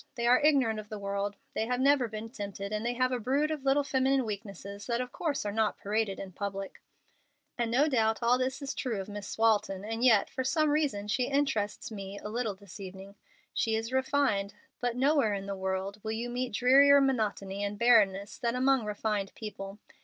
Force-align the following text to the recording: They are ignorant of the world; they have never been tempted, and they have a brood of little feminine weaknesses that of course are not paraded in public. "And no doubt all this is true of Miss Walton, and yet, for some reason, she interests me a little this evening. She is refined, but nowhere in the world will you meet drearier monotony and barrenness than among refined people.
They 0.15 0.25
are 0.25 0.39
ignorant 0.41 0.79
of 0.79 0.89
the 0.89 0.97
world; 0.97 1.35
they 1.53 1.67
have 1.67 1.79
never 1.79 2.07
been 2.07 2.31
tempted, 2.31 2.71
and 2.73 2.83
they 2.83 2.93
have 2.93 3.11
a 3.11 3.19
brood 3.19 3.51
of 3.51 3.63
little 3.63 3.83
feminine 3.83 4.25
weaknesses 4.25 4.87
that 4.87 4.99
of 4.99 5.11
course 5.11 5.45
are 5.45 5.51
not 5.51 5.77
paraded 5.77 6.17
in 6.19 6.31
public. 6.31 6.81
"And 7.55 7.69
no 7.69 7.87
doubt 7.87 8.17
all 8.23 8.39
this 8.39 8.63
is 8.63 8.73
true 8.73 8.99
of 8.99 9.07
Miss 9.07 9.37
Walton, 9.37 9.85
and 9.85 10.03
yet, 10.03 10.27
for 10.27 10.43
some 10.43 10.71
reason, 10.71 11.07
she 11.07 11.25
interests 11.27 11.91
me 11.91 12.17
a 12.17 12.29
little 12.29 12.55
this 12.55 12.79
evening. 12.79 13.13
She 13.53 13.75
is 13.75 13.93
refined, 13.93 14.55
but 14.79 14.95
nowhere 14.95 15.35
in 15.35 15.45
the 15.45 15.55
world 15.55 15.99
will 16.03 16.13
you 16.13 16.31
meet 16.31 16.53
drearier 16.55 16.99
monotony 16.99 17.63
and 17.63 17.77
barrenness 17.77 18.39
than 18.39 18.55
among 18.55 18.85
refined 18.85 19.35
people. 19.35 19.77